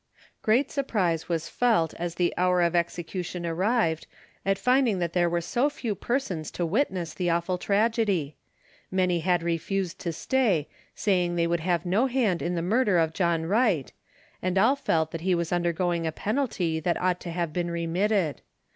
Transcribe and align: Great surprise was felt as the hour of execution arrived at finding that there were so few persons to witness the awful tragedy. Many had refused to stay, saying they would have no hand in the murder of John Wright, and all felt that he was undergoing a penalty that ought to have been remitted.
Great 0.41 0.71
surprise 0.71 1.29
was 1.29 1.47
felt 1.47 1.93
as 1.93 2.15
the 2.15 2.33
hour 2.35 2.63
of 2.63 2.75
execution 2.75 3.45
arrived 3.45 4.07
at 4.43 4.57
finding 4.57 4.97
that 4.97 5.13
there 5.13 5.29
were 5.29 5.39
so 5.41 5.69
few 5.69 5.93
persons 5.93 6.49
to 6.49 6.65
witness 6.65 7.13
the 7.13 7.29
awful 7.29 7.59
tragedy. 7.59 8.35
Many 8.89 9.19
had 9.19 9.43
refused 9.43 9.99
to 9.99 10.11
stay, 10.11 10.67
saying 10.95 11.35
they 11.35 11.45
would 11.45 11.59
have 11.59 11.85
no 11.85 12.07
hand 12.07 12.41
in 12.41 12.55
the 12.55 12.63
murder 12.63 12.97
of 12.97 13.13
John 13.13 13.45
Wright, 13.45 13.93
and 14.41 14.57
all 14.57 14.75
felt 14.75 15.11
that 15.11 15.21
he 15.21 15.35
was 15.35 15.51
undergoing 15.53 16.07
a 16.07 16.11
penalty 16.11 16.79
that 16.79 16.99
ought 16.99 17.19
to 17.19 17.29
have 17.29 17.53
been 17.53 17.69
remitted. 17.69 18.41